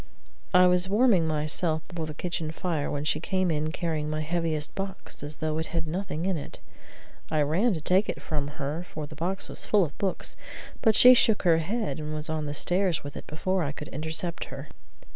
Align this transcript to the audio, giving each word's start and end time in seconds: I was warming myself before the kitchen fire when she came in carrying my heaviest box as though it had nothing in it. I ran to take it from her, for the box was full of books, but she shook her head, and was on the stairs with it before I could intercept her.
I 0.51 0.65
was 0.65 0.89
warming 0.89 1.27
myself 1.27 1.87
before 1.87 2.07
the 2.07 2.15
kitchen 2.15 2.49
fire 2.49 2.89
when 2.89 3.05
she 3.05 3.19
came 3.19 3.51
in 3.51 3.71
carrying 3.71 4.09
my 4.09 4.21
heaviest 4.21 4.73
box 4.73 5.21
as 5.21 5.37
though 5.37 5.59
it 5.59 5.67
had 5.67 5.85
nothing 5.85 6.25
in 6.25 6.37
it. 6.37 6.59
I 7.29 7.43
ran 7.43 7.75
to 7.75 7.81
take 7.81 8.09
it 8.09 8.19
from 8.19 8.47
her, 8.57 8.81
for 8.83 9.05
the 9.05 9.13
box 9.13 9.47
was 9.47 9.63
full 9.67 9.83
of 9.83 9.95
books, 9.99 10.35
but 10.81 10.95
she 10.95 11.13
shook 11.13 11.43
her 11.43 11.59
head, 11.59 11.99
and 11.99 12.15
was 12.15 12.31
on 12.31 12.47
the 12.47 12.55
stairs 12.55 13.03
with 13.03 13.15
it 13.15 13.27
before 13.27 13.61
I 13.61 13.71
could 13.71 13.89
intercept 13.89 14.45
her. 14.45 14.69